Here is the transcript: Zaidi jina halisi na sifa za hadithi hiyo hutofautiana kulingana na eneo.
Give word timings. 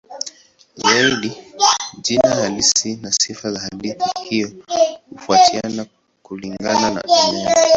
Zaidi 0.75 1.37
jina 2.01 2.29
halisi 2.29 2.95
na 2.95 3.11
sifa 3.11 3.51
za 3.53 3.59
hadithi 3.59 4.05
hiyo 4.23 4.47
hutofautiana 5.09 5.85
kulingana 6.23 6.89
na 6.89 7.03
eneo. 7.29 7.55